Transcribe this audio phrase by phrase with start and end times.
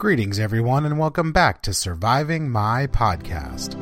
[0.00, 3.74] Greetings, everyone, and welcome back to Surviving My Podcast.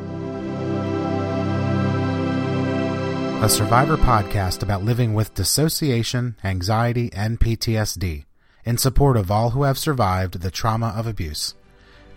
[3.43, 8.25] A survivor podcast about living with dissociation, anxiety, and PTSD
[8.65, 11.53] in support of all who have survived the trauma of abuse.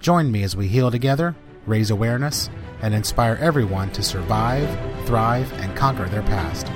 [0.01, 1.37] Join me as we heal together,
[1.67, 2.48] raise awareness,
[2.80, 4.67] and inspire everyone to survive,
[5.07, 6.67] thrive, and conquer their past.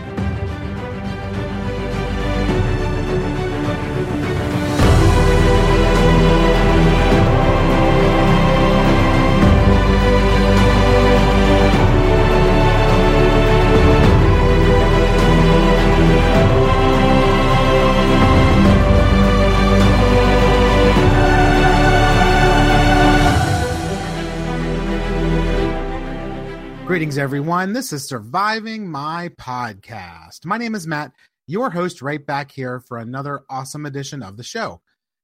[27.14, 27.72] Greetings, everyone.
[27.72, 30.44] This is Surviving My Podcast.
[30.44, 31.12] My name is Matt,
[31.46, 34.80] your host, right back here for another awesome edition of the show.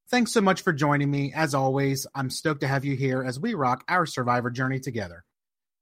[0.09, 1.33] Thanks so much for joining me.
[1.35, 5.25] As always, I'm stoked to have you here as we rock our survivor journey together.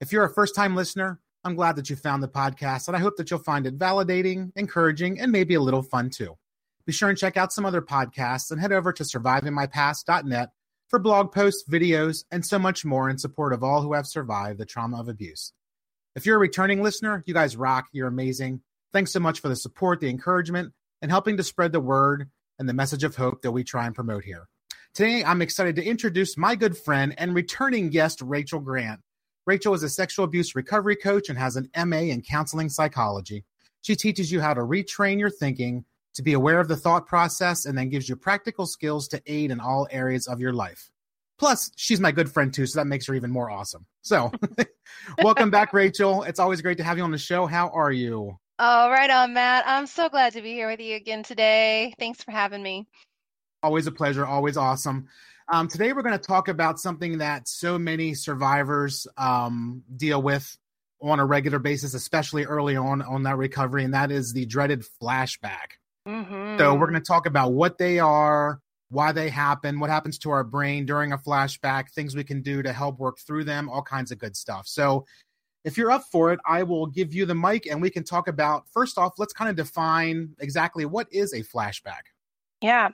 [0.01, 3.01] If you're a first time listener, I'm glad that you found the podcast, and I
[3.01, 6.39] hope that you'll find it validating, encouraging, and maybe a little fun too.
[6.87, 10.53] Be sure and check out some other podcasts and head over to survivingmypast.net
[10.89, 14.59] for blog posts, videos, and so much more in support of all who have survived
[14.59, 15.53] the trauma of abuse.
[16.19, 17.87] If you're a returning listener, you guys rock.
[17.93, 18.61] You're amazing.
[18.93, 22.69] Thanks so much for the support, the encouragement, and helping to spread the word and
[22.69, 24.49] the message of hope that we try and promote here.
[24.95, 28.99] Today, I'm excited to introduce my good friend and returning guest, Rachel Grant.
[29.47, 33.45] Rachel is a sexual abuse recovery coach and has an MA in counseling psychology.
[33.83, 37.65] She teaches you how to retrain your thinking, to be aware of the thought process,
[37.65, 40.91] and then gives you practical skills to aid in all areas of your life.
[41.39, 43.87] Plus, she's my good friend too, so that makes her even more awesome.
[44.03, 44.33] So,
[45.23, 46.25] welcome back, Rachel.
[46.25, 47.47] It's always great to have you on the show.
[47.47, 48.39] How are you?
[48.59, 49.65] Oh, right on, Matt.
[49.69, 51.95] I'm so glad to be here with you again today.
[51.99, 52.89] Thanks for having me.
[53.63, 54.27] Always a pleasure.
[54.27, 55.09] Always awesome.
[55.49, 60.59] Um, today, we're going to talk about something that so many survivors um, deal with
[61.01, 64.85] on a regular basis, especially early on on that recovery, and that is the dreaded
[65.01, 65.79] flashback.
[66.07, 66.59] Mm-hmm.
[66.59, 68.61] So, we're going to talk about what they are,
[68.91, 72.63] why they happen, what happens to our brain during a flashback, things we can do
[72.63, 74.67] to help work through them, all kinds of good stuff.
[74.67, 75.05] So,
[75.65, 78.29] if you're up for it, I will give you the mic and we can talk
[78.29, 82.03] about first off, let's kind of define exactly what is a flashback.
[82.63, 82.91] Yeah.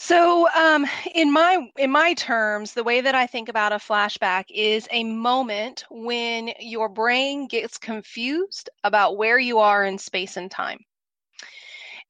[0.00, 4.44] So, um, in my in my terms, the way that I think about a flashback
[4.48, 10.50] is a moment when your brain gets confused about where you are in space and
[10.50, 10.78] time.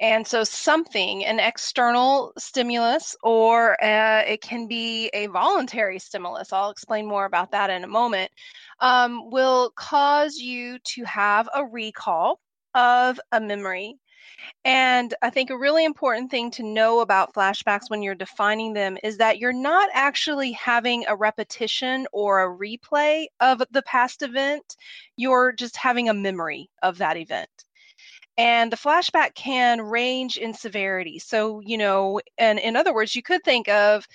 [0.00, 6.70] And so, something, an external stimulus, or uh, it can be a voluntary stimulus, I'll
[6.70, 8.30] explain more about that in a moment,
[8.80, 12.38] um, will cause you to have a recall
[12.74, 13.96] of a memory.
[14.64, 18.98] And I think a really important thing to know about flashbacks when you're defining them
[19.02, 24.76] is that you're not actually having a repetition or a replay of the past event.
[25.16, 27.50] You're just having a memory of that event
[28.38, 31.20] and the flashback can range in severity.
[31.20, 34.06] So you know and in other words you could think of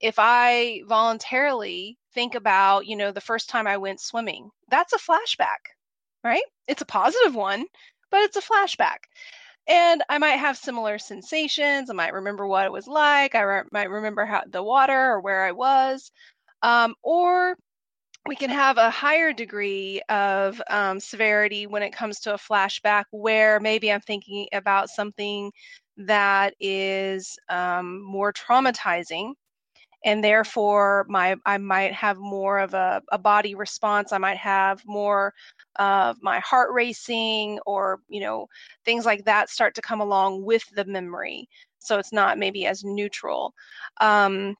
[0.00, 4.98] if i voluntarily think about you know the first time i went swimming that's a
[4.98, 5.72] flashback
[6.24, 6.42] right?
[6.68, 7.66] It's a positive one
[8.10, 8.98] but it's a flashback.
[9.68, 11.90] And i might have similar sensations.
[11.90, 13.34] I might remember what it was like.
[13.34, 16.10] I re- might remember how the water or where i was.
[16.62, 17.56] Um, or
[18.26, 23.04] we can have a higher degree of um, severity when it comes to a flashback
[23.10, 25.50] where maybe I'm thinking about something
[25.96, 29.34] that is um, more traumatizing
[30.04, 34.12] and therefore my I might have more of a, a body response.
[34.12, 35.34] I might have more
[35.76, 38.46] of my heart racing or you know
[38.84, 41.48] things like that start to come along with the memory.
[41.78, 43.54] So it's not maybe as neutral.
[44.00, 44.56] Um,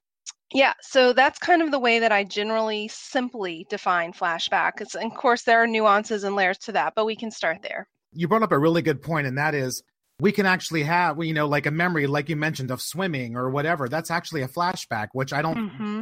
[0.53, 4.81] yeah, so that's kind of the way that I generally simply define flashback.
[4.81, 7.87] It's, of course, there are nuances and layers to that, but we can start there.
[8.13, 9.83] You brought up a really good point, and that is
[10.19, 13.49] we can actually have, you know, like a memory, like you mentioned, of swimming or
[13.49, 13.89] whatever.
[13.89, 15.71] That's actually a flashback, which I don't.
[15.71, 16.01] Mm-hmm.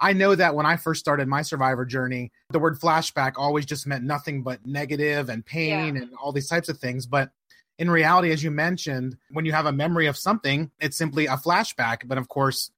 [0.00, 3.86] I know that when I first started my survivor journey, the word flashback always just
[3.86, 6.02] meant nothing but negative and pain Yeah.
[6.02, 7.06] and all these types of things.
[7.06, 7.30] But
[7.78, 11.36] in reality, as you mentioned, when you have a memory of something, it's simply a
[11.36, 12.08] flashback.
[12.08, 12.72] But of course,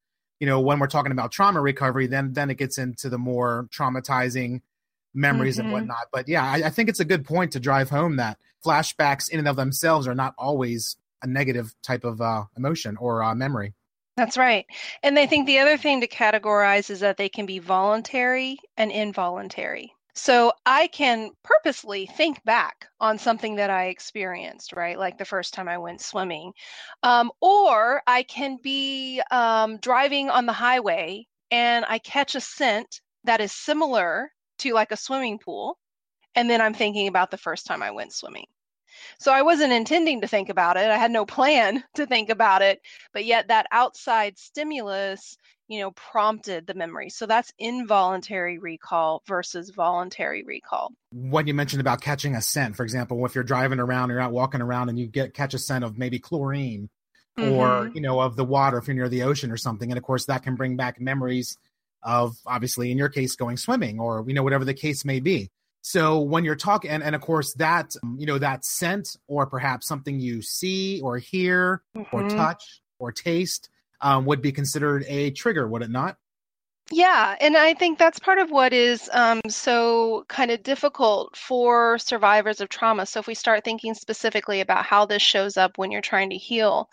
[0.44, 3.66] you know, when we're talking about trauma recovery, then then it gets into the more
[3.72, 4.60] traumatizing
[5.14, 5.72] memories and Mhm.
[5.72, 6.08] whatnot.
[6.12, 9.38] But yeah, I, I think it's a good point to drive home that flashbacks in
[9.38, 13.72] and of themselves are not always a negative type of uh, emotion or uh, memory.
[14.18, 14.66] That's right.
[15.02, 18.92] And I think the other thing to categorize is that they can be voluntary and
[18.92, 19.93] involuntary.
[20.14, 24.98] So I can purposely think back on something that I experienced, right?
[24.98, 26.52] Like the first time I went swimming.
[27.02, 33.00] Um, or I can be um, driving on the highway and I catch a scent
[33.24, 35.78] that is similar to like a swimming pool.
[36.36, 38.46] And then I'm thinking about the first time I went swimming.
[39.18, 40.90] So I wasn't intending to think about it.
[40.90, 42.80] I had no plan to think about it,
[43.12, 45.36] but yet that outside stimulus,
[45.68, 47.08] you know, prompted the memory.
[47.10, 50.92] So that's involuntary recall versus voluntary recall.
[51.10, 54.32] What you mentioned about catching a scent, for example, if you're driving around, you're out
[54.32, 56.90] walking around and you get catch a scent of maybe chlorine
[57.38, 57.52] mm-hmm.
[57.52, 59.90] or, you know, of the water if you're near the ocean or something.
[59.90, 61.56] And of course that can bring back memories
[62.04, 65.50] of obviously in your case going swimming or you know whatever the case may be
[65.80, 69.46] so when you're talking and, and of course that um, you know that scent or
[69.46, 72.14] perhaps something you see or hear mm-hmm.
[72.14, 73.70] or touch or taste
[74.04, 76.16] um, would be considered a trigger would it not
[76.92, 81.96] yeah, and I think that's part of what is um, so kind of difficult for
[81.96, 83.06] survivors of trauma.
[83.06, 86.36] So, if we start thinking specifically about how this shows up when you're trying to
[86.36, 86.90] heal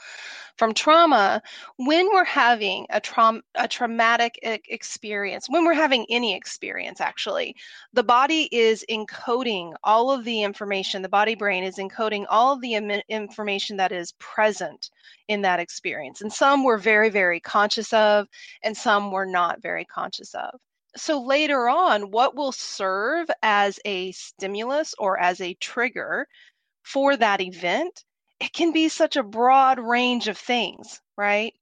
[0.57, 1.41] from trauma,
[1.75, 7.55] when we're having a, traum- a traumatic experience, when we're having any experience, actually,
[7.91, 12.61] the body is encoding all of the information, the body brain is encoding all of
[12.61, 14.89] the Im- information that is present
[15.31, 16.21] in that experience.
[16.21, 18.27] And some we're very, very conscious of,
[18.63, 20.59] and some we're not very conscious of.
[20.97, 26.27] So later on, what will serve as a stimulus or as a trigger
[26.83, 28.03] for that event,
[28.41, 31.53] it can be such a broad range of things, right?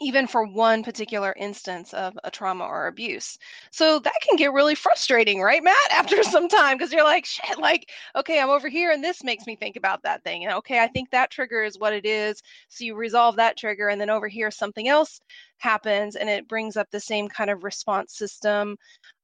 [0.00, 3.38] Even for one particular instance of a trauma or abuse.
[3.70, 7.58] So that can get really frustrating, right, Matt, after some time, because you're like, shit,
[7.58, 10.44] like, okay, I'm over here and this makes me think about that thing.
[10.44, 12.42] And okay, I think that trigger is what it is.
[12.68, 15.20] So you resolve that trigger, and then over here, something else
[15.58, 18.76] happens and it brings up the same kind of response system.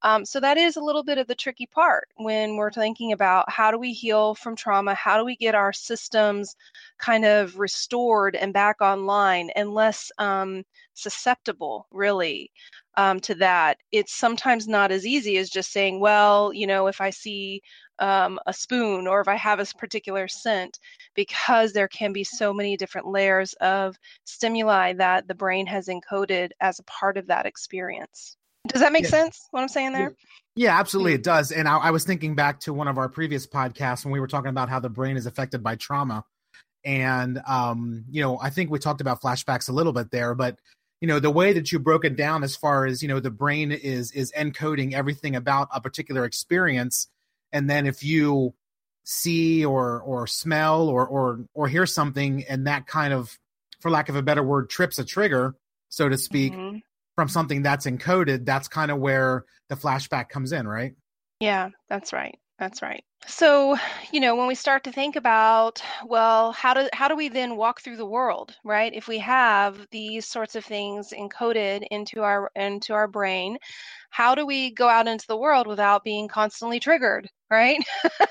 [0.03, 3.51] Um, so that is a little bit of the tricky part when we're thinking about
[3.51, 4.95] how do we heal from trauma?
[4.95, 6.55] How do we get our systems
[6.99, 12.51] kind of restored and back online and less um, susceptible, really,
[12.97, 13.79] um, to that?
[13.93, 17.63] It's sometimes not as easy as just saying, well, you know, if I see
[17.99, 20.79] um, a spoon or if I have a particular scent,
[21.15, 26.51] because there can be so many different layers of stimuli that the brain has encoded
[26.61, 28.37] as a part of that experience.
[28.69, 29.11] Does that make yeah.
[29.11, 29.47] sense?
[29.51, 30.15] What I'm saying there?
[30.57, 31.53] Yeah, absolutely, it does.
[31.53, 34.29] And I, I, was thinking back to one of our previous podcasts when we were
[34.29, 36.25] talking about how the brain is affected by trauma,
[36.85, 40.59] and um, you know, I think we talked about flashbacks a little bit there, but
[41.05, 43.31] you know, the way that you broke it down as far as you know, the
[43.31, 47.09] brain is is encoding everything about a particular experience.
[47.53, 48.55] And then if you
[49.03, 53.39] see or or smell or or or hear something and that kind of
[53.81, 55.55] for lack of a better word trips a trigger
[55.91, 56.79] so to speak mm-hmm.
[57.17, 60.95] from something that's encoded that's kind of where the flashback comes in right?
[61.39, 62.39] Yeah that's right.
[62.59, 63.77] That's right so
[64.13, 67.57] you know when we start to think about well how do how do we then
[67.57, 68.93] walk through the world right?
[68.95, 73.59] If we have these sorts of things encoded into our into our brain
[74.11, 77.83] how do we go out into the world without being constantly triggered right,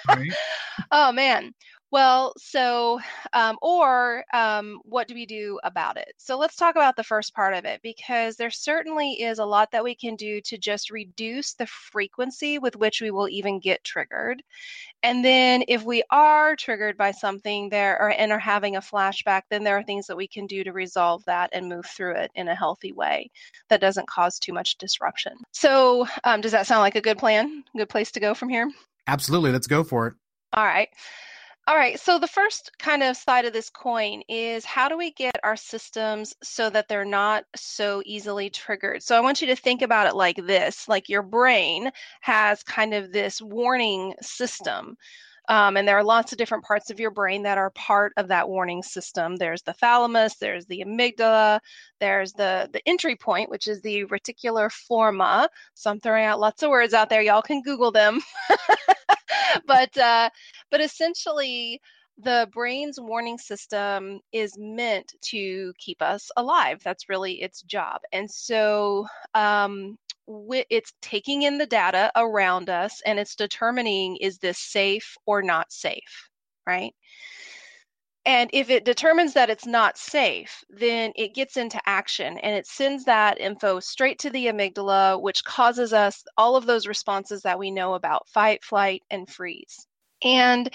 [0.07, 0.33] right.
[0.91, 1.53] oh man
[1.93, 2.99] well, so,
[3.33, 6.11] um, or um, what do we do about it?
[6.17, 9.69] So let's talk about the first part of it because there certainly is a lot
[9.71, 13.83] that we can do to just reduce the frequency with which we will even get
[13.83, 14.41] triggered.
[15.03, 19.43] And then if we are triggered by something there or, and are having a flashback,
[19.51, 22.31] then there are things that we can do to resolve that and move through it
[22.33, 23.29] in a healthy way
[23.69, 25.33] that doesn't cause too much disruption.
[25.51, 27.63] So, um, does that sound like a good plan?
[27.77, 28.71] Good place to go from here?
[29.05, 29.51] Absolutely.
[29.51, 30.13] Let's go for it.
[30.53, 30.89] All right.
[31.65, 35.11] All right, so the first kind of side of this coin is how do we
[35.11, 39.01] get our systems so that they're not so easily triggered?
[39.01, 41.89] So I want you to think about it like this like your brain
[42.19, 44.97] has kind of this warning system.
[45.49, 48.29] Um, and there are lots of different parts of your brain that are part of
[48.29, 49.35] that warning system.
[49.37, 51.59] There's the thalamus, there's the amygdala,
[51.99, 55.47] there's the the entry point, which is the reticular formation.
[55.75, 57.21] So I'm throwing out lots of words out there.
[57.21, 58.21] Y'all can Google them.
[59.65, 60.29] but uh,
[60.73, 61.79] but essentially,
[62.17, 66.81] the brain's warning system is meant to keep us alive.
[66.83, 68.01] That's really its job.
[68.11, 69.99] And so um,
[70.71, 75.71] it's taking in the data around us and it's determining is this safe or not
[75.71, 76.27] safe,
[76.65, 76.95] right?
[78.25, 82.65] And if it determines that it's not safe, then it gets into action and it
[82.65, 87.59] sends that info straight to the amygdala, which causes us all of those responses that
[87.59, 89.85] we know about fight, flight, and freeze.
[90.23, 90.69] And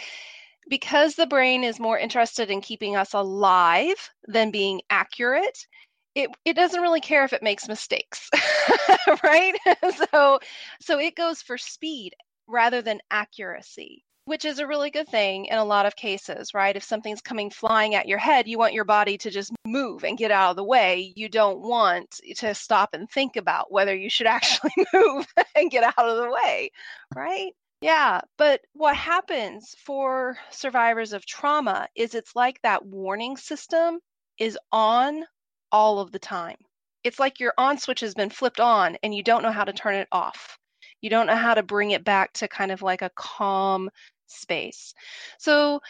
[0.68, 5.66] because the brain is more interested in keeping us alive than being accurate,
[6.14, 8.28] it, it doesn't really care if it makes mistakes,
[9.24, 9.54] right?
[10.12, 10.40] so
[10.80, 12.14] so it goes for speed
[12.46, 14.04] rather than accuracy.
[14.24, 16.76] which is a really good thing in a lot of cases, right?
[16.76, 20.18] If something's coming flying at your head, you want your body to just move and
[20.18, 21.12] get out of the way.
[21.16, 25.26] You don't want to stop and think about whether you should actually move
[25.56, 26.70] and get out of the way,
[27.14, 27.52] right?
[27.80, 34.00] Yeah, but what happens for survivors of trauma is it's like that warning system
[34.38, 35.24] is on
[35.70, 36.56] all of the time.
[37.04, 39.72] It's like your on switch has been flipped on and you don't know how to
[39.72, 40.58] turn it off.
[41.00, 43.90] You don't know how to bring it back to kind of like a calm
[44.26, 44.92] space.
[45.38, 45.80] So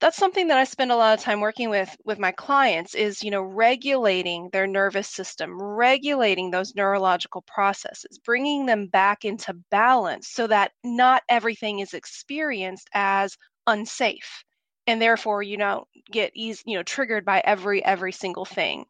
[0.00, 3.22] that's something that I spend a lot of time working with with my clients is,
[3.22, 10.28] you know, regulating their nervous system, regulating those neurological processes, bringing them back into balance
[10.28, 13.36] so that not everything is experienced as
[13.66, 14.44] unsafe
[14.86, 18.84] and therefore you don't get easy, you know, triggered by every every single thing.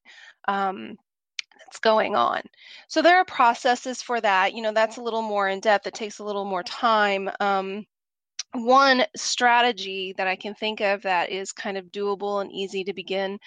[0.47, 0.97] Um,
[1.59, 2.43] that's going on.
[2.89, 4.55] So there are processes for that.
[4.55, 5.87] You know, that's a little more in depth.
[5.87, 7.31] It takes a little more time.
[7.41, 7.87] Um,
[8.55, 12.95] one strategy that I can think of that is kind of doable and easy to
[12.95, 13.39] begin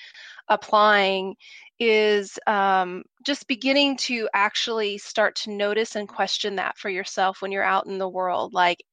[0.48, 1.36] applying
[1.80, 7.52] is um, just beginning to actually start to notice and question that for yourself when
[7.52, 8.54] you're out in the world.
[8.54, 8.84] Like,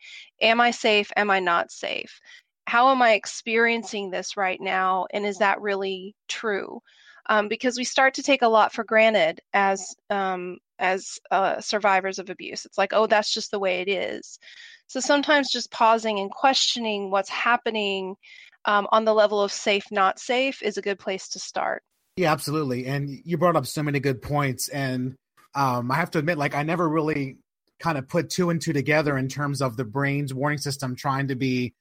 [0.40, 1.10] am I safe?
[1.16, 2.20] Am I not safe?
[2.66, 5.06] How am I experiencing this right now?
[5.12, 6.80] And is that really true?
[7.28, 12.18] Um, because we start to take a lot for granted as um, as uh, survivors
[12.18, 12.64] of abuse.
[12.64, 14.38] It's like, oh, that's just the way it is.
[14.86, 18.16] So sometimes just pausing and questioning what's happening
[18.64, 21.82] um, on the level of safe, not safe is a good place to start.
[22.16, 22.86] Yeah, absolutely.
[22.86, 24.68] And you brought up so many good points.
[24.68, 25.14] And
[25.54, 27.38] um, I have to admit, like, I never really
[27.78, 31.28] kind of put two and two together in terms of the brain's warning system trying
[31.28, 31.74] to be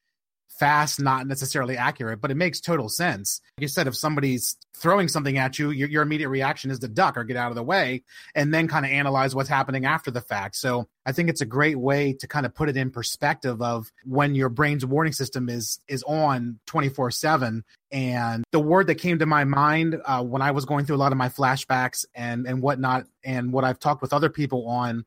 [0.60, 3.42] fast, not necessarily accurate, but it makes total sense.
[3.58, 6.88] Like you said, if somebody's throwing something at you, your, your immediate reaction is to
[6.88, 8.04] duck or get out of the way
[8.36, 10.56] and then kind of analyze what's happening after the fact.
[10.56, 13.92] So I think it's a great way to kind of put it in perspective of
[14.06, 19.20] when your brain's warning system is is on 24 7 and the word that came
[19.20, 22.46] to my mind uh, when i was going through a lot of my flashbacks and
[22.46, 25.06] and whatnot and what i've talked with other people on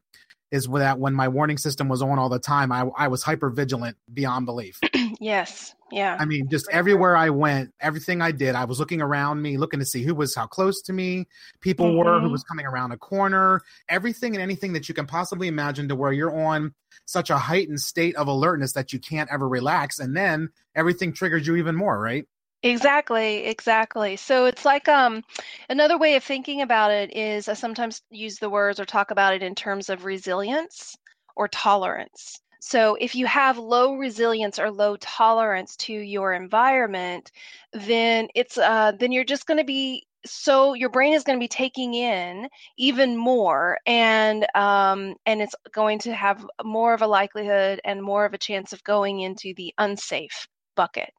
[0.50, 3.50] is that when my warning system was on all the time, I, I was hyper
[3.50, 4.80] vigilant beyond belief.
[5.20, 5.74] yes.
[5.92, 6.16] Yeah.
[6.18, 9.80] I mean, just everywhere I went, everything I did, I was looking around me, looking
[9.80, 11.26] to see who was how close to me
[11.60, 11.98] people mm-hmm.
[11.98, 12.32] were, who mm-hmm.
[12.32, 16.12] was coming around a corner, everything and anything that you can possibly imagine to where
[16.12, 16.74] you're on
[17.06, 19.98] such a heightened state of alertness that you can't ever relax.
[19.98, 22.24] And then everything triggers you even more, right?
[22.62, 24.16] Exactly, exactly.
[24.16, 25.24] So it's like um
[25.68, 29.34] another way of thinking about it is I sometimes use the words or talk about
[29.34, 30.96] it in terms of resilience
[31.34, 32.40] or tolerance.
[32.60, 37.32] So if you have low resilience or low tolerance to your environment,
[37.72, 41.42] then it's uh then you're just going to be so your brain is going to
[41.42, 47.06] be taking in even more and um and it's going to have more of a
[47.06, 51.10] likelihood and more of a chance of going into the unsafe bucket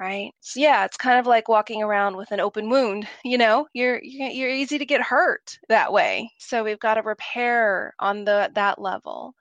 [0.00, 0.32] right?
[0.40, 3.66] So yeah it's kind of like walking around with an open wound you know?
[3.74, 6.30] You're you're easy to get hurt that way.
[6.38, 9.34] So we've got to repair on the that level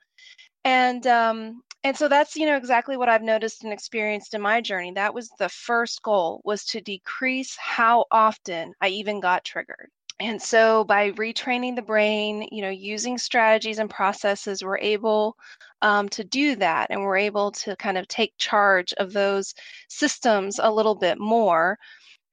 [0.65, 4.61] and um and so that's you know exactly what i've noticed and experienced in my
[4.61, 4.91] journey.
[4.91, 9.89] That was the first goal was to decrease how often i even got triggered.
[10.19, 15.35] And so by retraining the brain you know using strategies and processes we're able
[15.81, 19.53] um, to do that and we're able to kind of take charge of those
[19.89, 21.77] systems a little bit more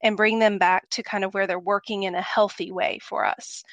[0.03, 3.25] and bring them back to kind of where they're working in a healthy way for
[3.25, 3.63] us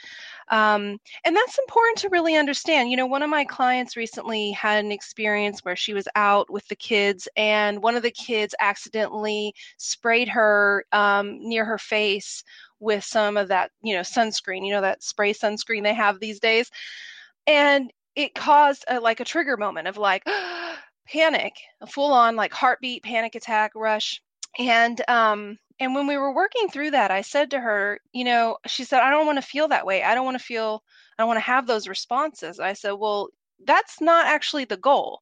[0.50, 2.90] um, and that's important to really understand.
[2.90, 6.66] You know, one of my clients recently had an experience where she was out with
[6.68, 12.42] the kids, and one of the kids accidentally sprayed her um, near her face
[12.80, 16.40] with some of that, you know, sunscreen, you know, that spray sunscreen they have these
[16.40, 16.70] days.
[17.46, 20.24] And it caused a, like a trigger moment of like
[21.08, 24.20] panic, a full on like heartbeat, panic attack, rush.
[24.58, 28.58] And um and when we were working through that, I said to her, you know,
[28.66, 30.02] she said, I don't want to feel that way.
[30.02, 30.82] I don't want to feel,
[31.16, 32.58] I don't want to have those responses.
[32.58, 33.28] I said, well,
[33.64, 35.20] that's not actually the goal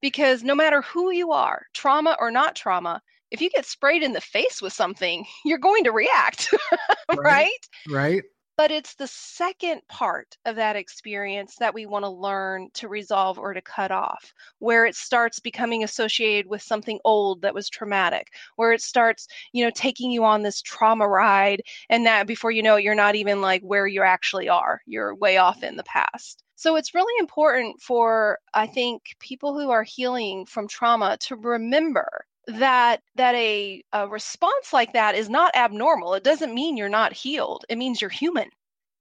[0.00, 4.12] because no matter who you are, trauma or not trauma, if you get sprayed in
[4.12, 6.54] the face with something, you're going to react,
[7.08, 7.18] right?
[7.18, 7.68] right?
[7.88, 8.22] Right.
[8.56, 13.38] But it's the second part of that experience that we want to learn to resolve
[13.38, 18.28] or to cut off, where it starts becoming associated with something old that was traumatic,
[18.56, 21.60] where it starts, you know, taking you on this trauma ride.
[21.90, 25.14] And that before you know it, you're not even like where you actually are, you're
[25.14, 26.42] way off in the past.
[26.54, 32.24] So it's really important for, I think, people who are healing from trauma to remember
[32.46, 36.14] that that a, a response like that is not abnormal.
[36.14, 37.64] It doesn't mean you're not healed.
[37.68, 38.48] It means you're human.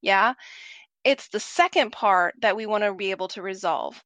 [0.02, 0.34] Yeah?
[1.04, 4.04] It's the second part that we want to be able to resolve.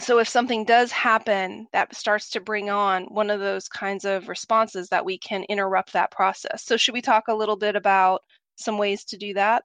[0.00, 4.28] So if something does happen that starts to bring on one of those kinds of
[4.28, 6.64] responses that we can interrupt that process.
[6.64, 8.22] So should we talk a little bit about
[8.56, 9.62] some ways to do that?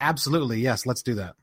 [0.00, 1.34] Absolutely yes let's do that.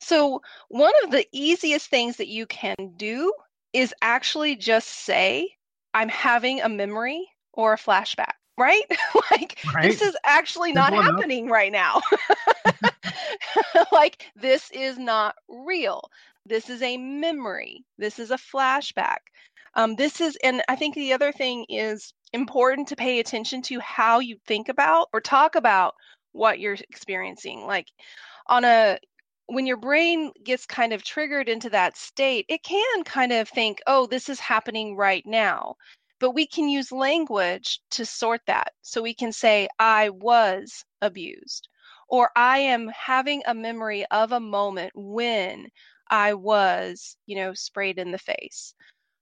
[0.00, 3.32] So one of the easiest things that you can do
[3.72, 5.55] is actually just say
[5.96, 8.84] i'm having a memory or a flashback right
[9.30, 9.90] like right.
[9.90, 12.00] this is actually not happening right now
[13.92, 16.08] like this is not real
[16.46, 17.84] this is a memory.
[17.98, 19.18] This is a flashback.
[19.74, 23.80] Um, this is, and I think the other thing is important to pay attention to
[23.80, 25.94] how you think about or talk about
[26.32, 27.66] what you're experiencing.
[27.66, 27.88] Like
[28.46, 28.98] on a,
[29.46, 33.80] when your brain gets kind of triggered into that state, it can kind of think,
[33.86, 35.76] oh, this is happening right now.
[36.18, 38.72] But we can use language to sort that.
[38.82, 41.68] So we can say, I was abused,
[42.08, 45.68] or I am having a memory of a moment when
[46.10, 48.74] I was, you know, sprayed in the face.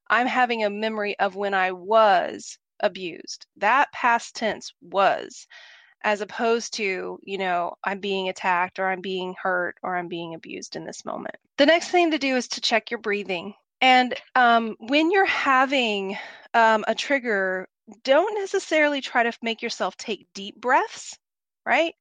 [0.09, 3.47] I'm having a memory of when I was abused.
[3.57, 5.47] That past tense was,
[6.05, 10.35] as opposed to, you know, I'm being attacked or I'm being hurt or I'm being
[10.35, 11.35] abused in this moment.
[11.57, 13.55] The next thing to do is to check your breathing.
[13.81, 16.17] And um, when you're having
[16.53, 17.67] um, a trigger,
[18.05, 21.19] don't necessarily try to make yourself take deep breaths,
[21.65, 21.95] right?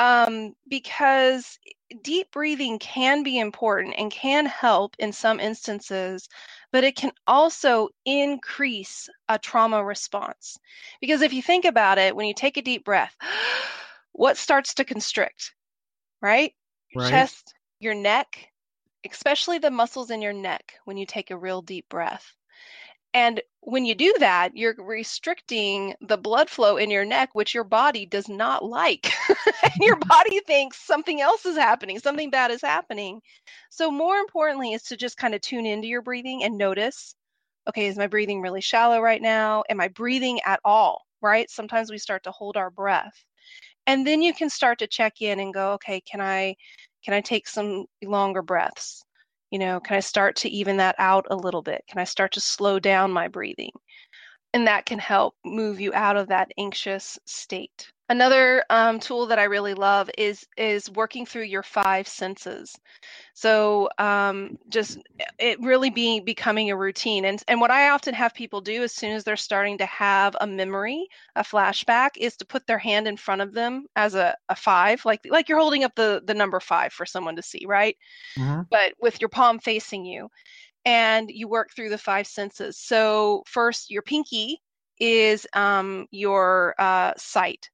[0.00, 1.58] Um, because
[2.02, 6.28] deep breathing can be important and can help in some instances,
[6.72, 10.58] but it can also increase a trauma response.
[11.00, 13.16] Because if you think about it, when you take a deep breath,
[14.12, 15.54] what starts to constrict,
[16.20, 16.52] right?
[16.90, 17.10] Your right.
[17.10, 18.48] chest, your neck,
[19.08, 22.34] especially the muscles in your neck when you take a real deep breath.
[23.18, 27.64] And when you do that, you're restricting the blood flow in your neck, which your
[27.64, 29.12] body does not like.
[29.28, 30.08] and your mm-hmm.
[30.08, 33.20] body thinks something else is happening, something bad is happening.
[33.70, 37.16] So, more importantly, is to just kind of tune into your breathing and notice
[37.68, 39.64] okay, is my breathing really shallow right now?
[39.68, 41.02] Am I breathing at all?
[41.20, 41.50] Right?
[41.50, 43.24] Sometimes we start to hold our breath.
[43.86, 46.54] And then you can start to check in and go, okay, can I
[47.04, 49.04] can I take some longer breaths?
[49.50, 51.84] You know, can I start to even that out a little bit?
[51.88, 53.72] Can I start to slow down my breathing?
[54.54, 57.92] And that can help move you out of that anxious state.
[58.10, 62.74] Another um, tool that I really love is is working through your five senses.
[63.34, 64.98] So um, just
[65.38, 67.26] it really being becoming a routine.
[67.26, 70.36] And and what I often have people do as soon as they're starting to have
[70.40, 74.34] a memory, a flashback, is to put their hand in front of them as a,
[74.48, 77.64] a five, like like you're holding up the the number five for someone to see,
[77.66, 77.96] right?
[78.38, 78.62] Mm-hmm.
[78.70, 80.30] But with your palm facing you,
[80.86, 82.78] and you work through the five senses.
[82.78, 84.62] So first, your pinky
[84.98, 87.68] is um, your uh, sight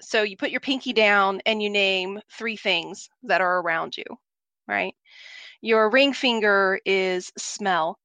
[0.00, 4.04] so you put your pinky down and you name three things that are around you,
[4.68, 4.94] right?
[5.60, 7.98] Your ring finger is smell.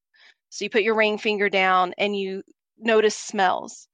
[0.50, 2.44] So you put your ring finger down and you
[2.80, 3.88] notice smells.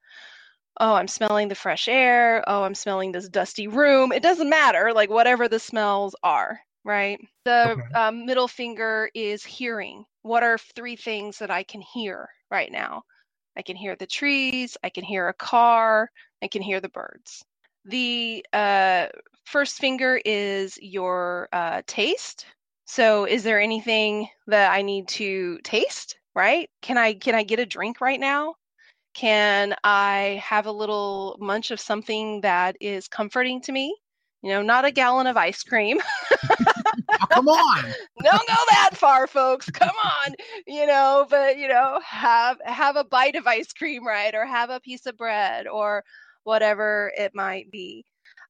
[0.79, 2.43] Oh, I'm smelling the fresh air.
[2.47, 4.11] Oh, I'm smelling this dusty room.
[4.13, 7.19] It doesn't matter, like whatever the smells are, right?
[7.45, 7.81] The okay.
[7.95, 10.05] um, middle finger is hearing.
[10.21, 13.03] What are three things that I can hear right now?
[13.57, 14.77] I can hear the trees.
[14.83, 16.09] I can hear a car.
[16.41, 17.43] I can hear the birds.
[17.89, 19.07] The uh,
[19.45, 22.45] first finger is your uh, taste.
[22.85, 26.17] So, is there anything that I need to taste?
[26.35, 26.69] Right?
[26.83, 28.55] Can I can I get a drink right now?
[29.15, 33.95] Can I have a little munch of something that is comforting to me?
[34.43, 35.99] You know, not a gallon of ice cream.
[36.51, 37.83] oh, come on.
[38.23, 39.69] Don't go that far, folks.
[39.71, 40.35] Come on.
[40.67, 44.35] You know, but you know, have have a bite of ice cream, right?
[44.35, 46.03] Or have a piece of bread or
[46.43, 48.05] whatever it might be.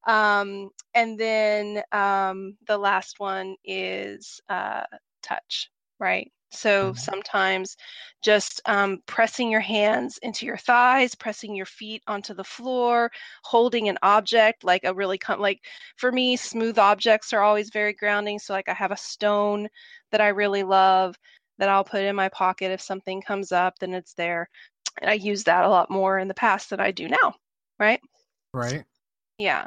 [0.06, 4.84] Um, and then um, the last one is uh,
[5.22, 6.30] touch, right?
[6.52, 6.98] So mm-hmm.
[6.98, 7.76] sometimes
[8.22, 13.10] just um, pressing your hands into your thighs, pressing your feet onto the floor,
[13.44, 15.60] holding an object like a really com- like
[15.96, 18.38] for me, smooth objects are always very grounding.
[18.38, 19.68] So like I have a stone
[20.10, 21.14] that I really love
[21.58, 24.48] that I'll put in my pocket if something comes up, then it's there.
[25.00, 27.34] And I use that a lot more in the past than I do now
[27.80, 28.00] right?
[28.52, 28.84] Right.
[29.38, 29.66] Yeah.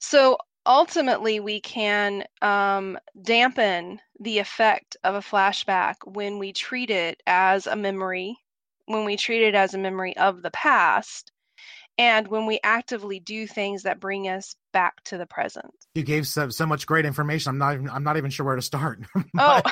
[0.00, 7.22] So ultimately, we can um, dampen the effect of a flashback when we treat it
[7.26, 8.36] as a memory,
[8.86, 11.32] when we treat it as a memory of the past,
[11.98, 15.72] and when we actively do things that bring us back to the present.
[15.94, 17.50] You gave so, so much great information.
[17.50, 19.00] I'm not even I'm not even sure where to start.
[19.38, 19.62] oh.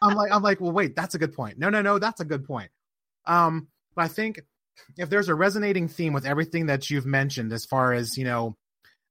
[0.00, 1.58] I'm like I'm like, well, wait, that's a good point.
[1.58, 2.70] No, no, no, that's a good point.
[3.26, 4.40] Um, but I think
[4.96, 8.56] if there's a resonating theme with everything that you've mentioned as far as you know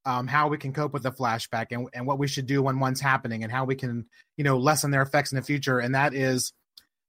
[0.07, 2.79] um, how we can cope with the flashback and, and what we should do when
[2.79, 4.05] one's happening and how we can
[4.37, 5.79] you know lessen their effects in the future.
[5.79, 6.53] And that is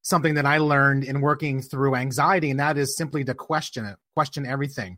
[0.02, 3.96] something that i learned in working through anxiety and that is simply to question it
[4.14, 4.96] question everything.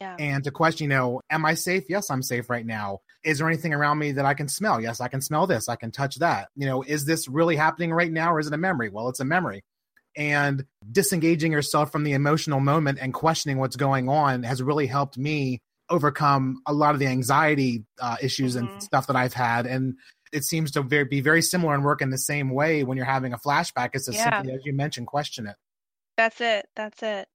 [0.00, 0.16] Yeah.
[0.18, 1.84] and to question you know am i safe?
[1.88, 3.00] Yes i'm safe right now.
[3.24, 4.80] Is there anything around me that i can smell?
[4.80, 5.68] Yes i can smell this.
[5.68, 6.48] I can touch that.
[6.56, 8.88] You know is this really happening right now or is it a memory?
[8.88, 9.62] Well it's a memory
[10.16, 15.16] and disengaging yourself from the emotional moment and questioning what's going on has really helped
[15.18, 18.66] me overcome a lot of the anxiety uh, issues mm-hmm.
[18.66, 19.66] and stuff that I've had.
[19.66, 19.94] And
[20.32, 23.06] it seems to very, be very similar and work in the same way when you're
[23.06, 23.90] having a flashback.
[23.92, 24.38] It's as yeah.
[24.38, 25.56] simply as you mentioned, question it.
[26.16, 26.66] That's it.
[26.76, 27.28] That's it.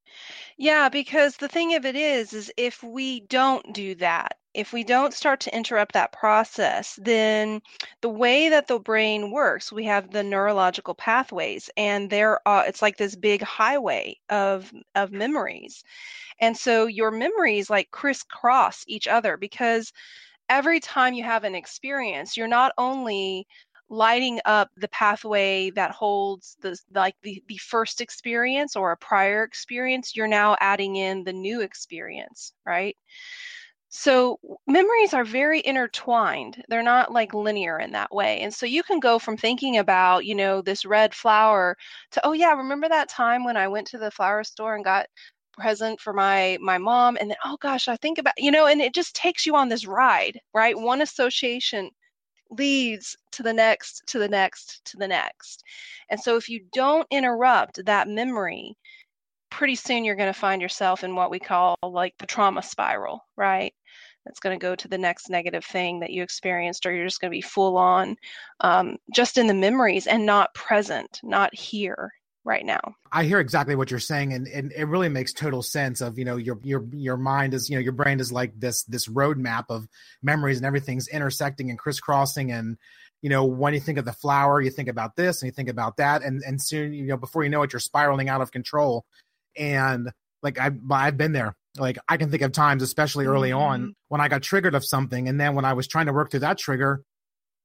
[0.58, 4.84] Yeah, because the thing of it is, is if we don't do that, if we
[4.84, 7.62] don't start to interrupt that process, then
[8.02, 12.82] the way that the brain works, we have the neurological pathways, and there are it's
[12.82, 15.84] like this big highway of of memories,
[16.40, 19.94] and so your memories like crisscross each other because
[20.50, 23.48] every time you have an experience, you're not only
[23.90, 29.44] lighting up the pathway that holds the like the, the first experience or a prior
[29.44, 32.98] experience you're now adding in the new experience right?
[33.90, 36.64] So memories are very intertwined.
[36.70, 38.40] They're not like linear in that way.
[38.42, 41.78] And so you can go from thinking about you know this red flower
[42.12, 45.08] to oh yeah remember that time when i went to the flower store and got
[45.54, 47.18] present for my my mom?
[47.20, 49.70] And then oh gosh i think about you know and it just takes you on
[49.70, 50.78] this ride right?
[50.78, 51.90] One association
[52.52, 55.64] leads to the next to the next to the next.
[56.10, 58.78] And so if you don't interrupt that memory
[59.50, 63.26] pretty soon you're going to find yourself in what we call like the trauma spiral
[63.36, 63.74] right?
[64.26, 67.22] That's going to go to the next negative thing that you experienced or you're just
[67.22, 68.18] going to be full on
[68.60, 72.12] um, just in the memories and not present not here
[72.48, 72.80] right now.
[73.12, 76.26] I hear exactly what you're saying and, and it really makes total sense of, you
[76.26, 79.66] know, your your your mind is, you know, your brain is like this this roadmap
[79.70, 79.88] of
[80.24, 82.78] memories and everything's intersecting and crisscrossing and
[83.22, 85.70] you know, when you think of the flower, you think about this and you think
[85.70, 88.52] about that and and soon, you know, before you know it you're spiraling out of
[88.52, 89.06] control.
[89.58, 91.56] And like I I've been there.
[91.78, 93.60] Like I can think of times especially early mm-hmm.
[93.60, 96.32] on when I got triggered of something and then when I was trying to work
[96.32, 97.04] through that trigger,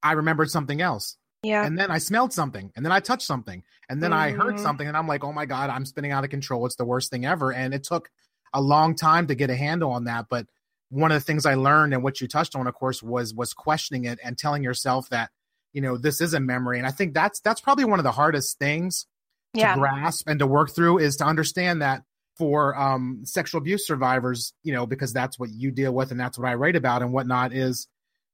[0.03, 1.65] I remembered something else yeah.
[1.67, 4.21] And then I smelled something and then I touched something and then mm-hmm.
[4.21, 4.63] I heard mm-hmm.
[4.63, 6.67] something and I'm like, oh my God, I'm spinning out of control.
[6.67, 7.53] It's the worst thing ever.
[7.53, 8.11] And it took
[8.53, 10.27] a long time to get a handle on that.
[10.31, 10.47] But
[10.91, 13.55] one of the things I learned and what you touched on, of course, was was
[13.55, 15.31] questioning it and telling yourself that,
[15.73, 16.79] you know, this is a memory.
[16.79, 19.07] And I think that's that's probably one of the hardest things
[19.55, 19.75] yeah.
[19.75, 22.03] to grasp and to work through is to understand that
[22.37, 26.39] for um, sexual abuse survivors, you know, because that's what you deal with and that's
[26.39, 27.89] what I write about and whatnot is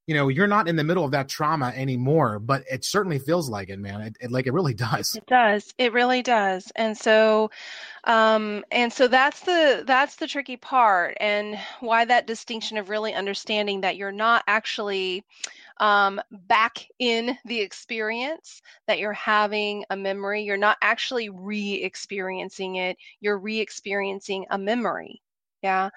[0.09, 3.47] you know you're not in the middle of that trauma anymore but it certainly feels
[3.47, 4.01] like it man.
[4.01, 5.13] It, it like it really does.
[5.15, 5.71] It does.
[5.77, 6.71] It really does.
[6.75, 7.51] And so
[8.05, 13.13] um and so that's the that's the tricky part and why that distinction of really
[13.13, 15.23] understanding that you're not actually
[15.77, 20.41] um, back in the experience that you're having a memory.
[20.41, 25.21] You're not actually re experiencing it, you're re experiencing a memory
[25.61, 25.89] yeah.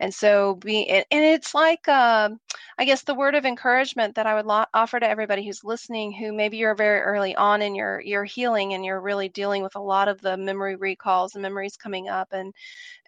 [0.00, 2.30] And so be and it's like uh,
[2.78, 6.12] i guess the word of encouragement that i would lo- offer to everybody who's listening
[6.12, 9.76] who maybe you're very early on in your your healing and you're really dealing with
[9.76, 12.52] a lot of the memory recalls and memories coming up and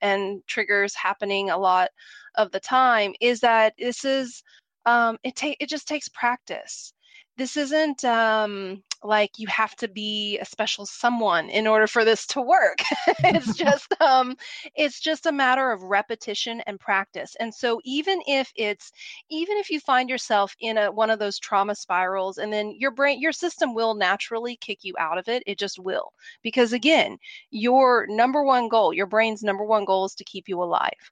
[0.03, 1.91] and triggers happening a lot
[2.37, 4.43] of the time is that this is
[4.87, 6.93] um, it take it just takes practice
[7.37, 12.27] this isn't um, like you have to be a special someone in order for this
[12.27, 12.79] to work.
[13.25, 14.37] It's just um
[14.75, 17.35] it's just a matter of repetition and practice.
[17.41, 18.93] And so even if it's
[19.31, 22.91] even if you find yourself in a one of those trauma spirals and then your
[22.91, 26.13] brain your system will naturally kick you out of it it just will.
[26.43, 27.19] Because again
[27.51, 31.11] your number one goal your brain's number one goal is to keep you alive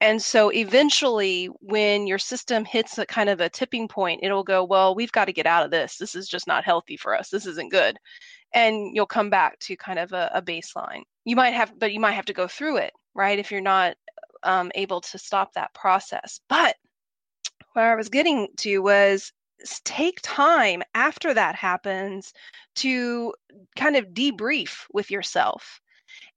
[0.00, 4.64] and so eventually, when your system hits a kind of a tipping point, it'll go,
[4.64, 5.96] Well, we've got to get out of this.
[5.96, 7.30] This is just not healthy for us.
[7.30, 7.96] This isn't good.
[8.54, 11.02] And you'll come back to kind of a, a baseline.
[11.24, 13.38] You might have, but you might have to go through it, right?
[13.38, 13.96] If you're not
[14.42, 16.40] um, able to stop that process.
[16.48, 16.76] But
[17.74, 19.32] where I was getting to was
[19.84, 22.32] take time after that happens
[22.76, 23.32] to
[23.76, 25.80] kind of debrief with yourself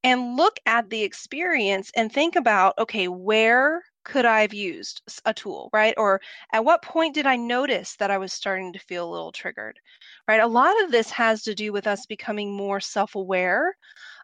[0.03, 5.33] and look at the experience and think about okay, where could I have used a
[5.33, 5.95] tool, right?
[5.97, 6.21] Or
[6.53, 9.79] at what point did I notice that I was starting to feel a little triggered,
[10.27, 10.39] right?
[10.41, 13.75] A lot of this has to do with us becoming more self aware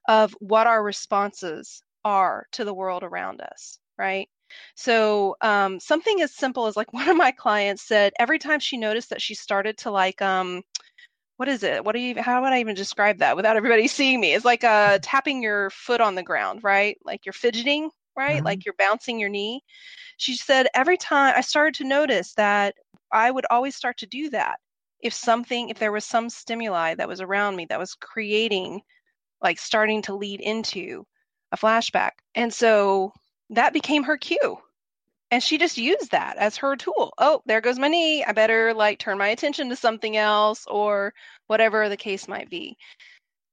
[0.08, 4.30] of what our responses are to the world around us, right?
[4.76, 8.78] So um, something as simple as like one of my clients said every time she
[8.78, 10.62] noticed that she started to like um,
[11.42, 11.84] what is it?
[11.84, 14.34] What do you how would I even describe that without everybody seeing me?
[14.36, 16.98] It's like uh tapping your foot on the ground, right?
[17.06, 17.90] Like you're fidgeting.
[18.18, 18.42] right?
[18.42, 18.46] Mhm.
[18.46, 19.64] Like you're bouncing your knee.
[20.18, 22.76] She said every time I started to notice that
[23.12, 24.60] I would always start to do that
[25.02, 28.82] if something, if there was some stimuli that was around me that was creating,
[29.42, 31.06] like starting to lead into
[31.52, 32.12] a flashback.
[32.36, 33.14] And so
[33.52, 34.58] that became her cue.
[35.32, 37.14] And she just used that as her tool.
[37.18, 38.24] Oh, there goes my knee.
[38.24, 41.14] I better like turn my attention to something else or
[41.48, 42.78] whatever the case might be.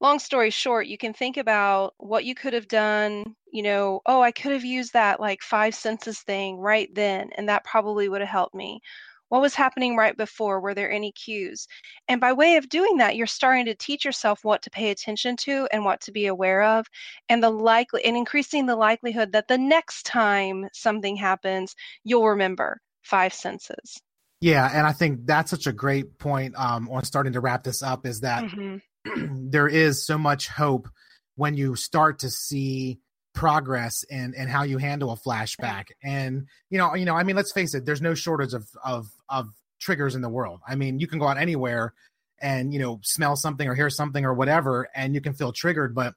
[0.01, 3.37] Long story short, you can think about what you could have done.
[3.53, 7.49] You know, oh, I could have used that like five senses thing right then, and
[7.49, 8.81] that probably would have helped me.
[9.29, 10.61] What was happening right before?
[10.61, 11.67] Were there any cues?
[12.09, 15.37] And by way of doing that, you're starting to teach yourself what to pay attention
[15.39, 16.87] to and what to be aware of,
[17.29, 22.81] and the likely and increasing the likelihood that the next time something happens, you'll remember
[23.03, 24.01] five senses.
[24.41, 27.83] Yeah, and I think that's such a great point um, on starting to wrap this
[27.83, 28.81] up is that Mhm.
[29.51, 30.89] there is so much hope
[31.35, 32.99] when you start to see
[33.39, 35.91] progress and and how you handle a flashback.
[36.03, 39.07] And you know you know i mean let's face it there's no shortage of of
[39.29, 39.47] of
[39.81, 40.61] triggers in the world.
[40.67, 41.95] I mean you can go out anywhere
[42.41, 45.95] and you know smell something or hear something or whatever and you can feel triggered.
[45.95, 46.15] But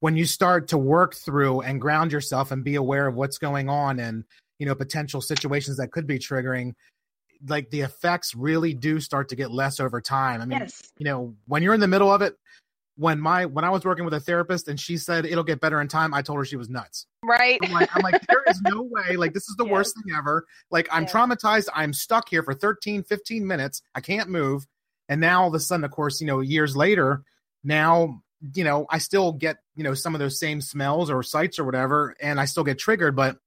[0.00, 3.68] when you start to work through and ground yourself and be aware of what's going
[3.68, 4.24] on and
[4.58, 6.72] you know potential situations that could be triggering
[7.46, 10.40] like the effects really do start to get less over time.
[10.40, 10.80] I mean Yes.
[10.96, 12.34] you know when you're in the middle of it
[12.96, 15.80] when my when i was working with a therapist and she said it'll get better
[15.80, 17.06] in time i told her she was nuts.
[17.24, 17.58] Right.
[17.62, 20.44] i'm like i'm like there is no way like this is the worst thing ever.
[20.70, 21.68] Like i'm traumatized.
[21.74, 23.82] I'm stuck here for 13 15 minutes.
[23.94, 24.66] I can't move.
[25.08, 27.22] And now all of a sudden of course you know years later
[27.64, 28.20] now
[28.54, 31.64] you know i still get you know some of those same smells or sights or
[31.64, 33.38] whatever and i still get triggered but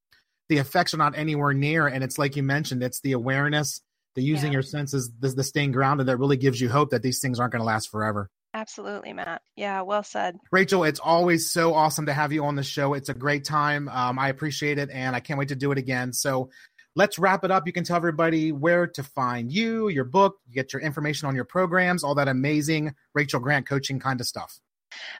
[0.50, 1.88] the effects are not anywhere near.
[1.88, 3.82] And it's like you mentioned it's the awareness
[4.16, 4.54] the using Yeah.
[4.58, 7.52] your senses the, the staying grounded that really gives you hope that these things aren't
[7.52, 9.44] going to last forever Absolutely, Matt.
[9.56, 10.40] Yeah, well said.
[10.52, 12.96] Rachel, it's always so awesome to have you on the show.
[12.96, 13.88] It's a great time.
[13.88, 16.12] Um, I appreciate it, and I can't wait to do it again.
[16.12, 16.50] So
[16.96, 17.68] let's wrap it up.
[17.68, 21.36] You can tell everybody where to find you, your book, you get your information on
[21.36, 24.60] your programs, all that amazing Rachel Grant coaching kind of stuff.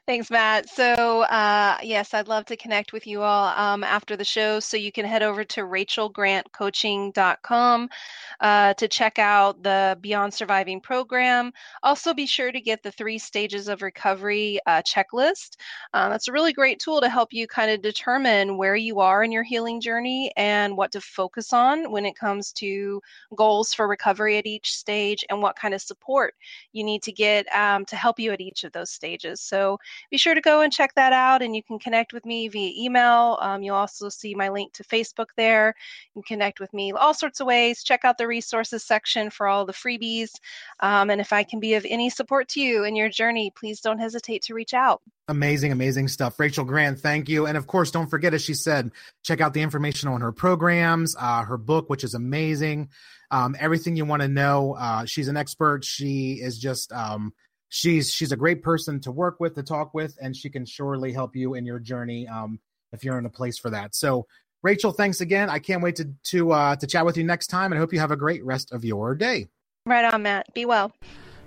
[0.06, 0.70] Thanks, Matt.
[0.70, 4.60] So, uh, yes, I'd love to connect with you all um, after the show.
[4.60, 7.90] So, you can head over to rachelgrantcoaching.com
[8.40, 11.52] uh, to check out the Beyond Surviving program.
[11.84, 15.58] Also, be sure to get the three stages of recovery uh, checklist.
[15.94, 19.24] Um, that's a really great tool to help you kind of determine where you are
[19.24, 23.02] in your healing journey and what to focus on when it comes to
[23.36, 26.34] goals for recovery at each stage and what kind of support
[26.74, 29.42] you need to get um, to help you at each of those stages.
[30.10, 32.72] Be sure to go and check that out, and you can connect with me via
[32.78, 33.38] email.
[33.42, 35.76] Um, you'll also see my link to Facebook there.
[36.16, 37.84] You can connect with me all sorts of ways.
[37.84, 40.32] Check out the resources section for all the freebies.
[40.80, 43.82] Um, and if I can be of any support to you in your journey, please
[43.82, 45.02] don't hesitate to reach out.
[45.30, 46.40] Amazing, amazing stuff.
[46.40, 47.48] Rachel Grant, thank you.
[47.48, 48.92] And of course, don't forget, as she said,
[49.24, 52.90] check out the information on her programs, uh, her book, which is amazing.
[53.30, 54.78] Um, everything you want to know.
[54.80, 55.84] Uh, she's an expert.
[55.84, 57.34] She is just, um,
[57.70, 61.12] she's she's a great person to work with, to talk with, and she can surely
[61.14, 62.60] help you in your journey um,
[62.92, 63.96] if you're in a place for that.
[63.96, 64.28] So,
[64.64, 65.50] Rachel, thanks again.
[65.50, 67.94] I can't wait to to uh, to chat with you next time, and I hope
[67.94, 69.48] you have a great rest of your day.
[69.86, 70.54] Right on, Matt.
[70.54, 70.92] Be well.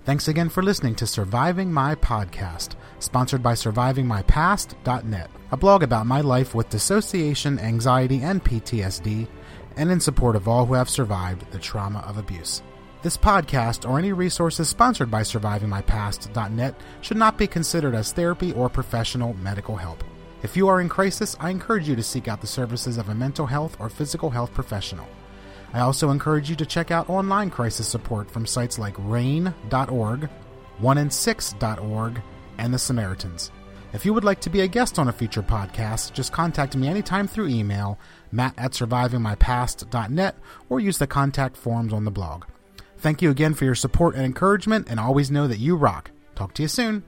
[0.03, 6.21] Thanks again for listening to Surviving My Podcast, sponsored by SurvivingMyPast.net, a blog about my
[6.21, 9.27] life with dissociation, anxiety, and PTSD,
[9.77, 12.63] and in support of all who have survived the trauma of abuse.
[13.03, 18.69] This podcast or any resources sponsored by SurvivingMyPast.net should not be considered as therapy or
[18.69, 20.03] professional medical help.
[20.43, 23.15] If you are in crisis, I encourage you to seek out the services of a
[23.15, 25.07] mental health or physical health professional.
[25.73, 30.29] I also encourage you to check out online crisis support from sites like RAINN.org,
[30.79, 32.21] 1in6.org,
[32.59, 33.51] and The Samaritans.
[33.93, 36.87] If you would like to be a guest on a future podcast, just contact me
[36.87, 37.97] anytime through email,
[38.31, 40.35] matt at survivingmypast.net,
[40.69, 42.45] or use the contact forms on the blog.
[43.01, 46.11] Thank you again for your support and encouragement, and always know that you rock.
[46.35, 47.03] Talk to you soon.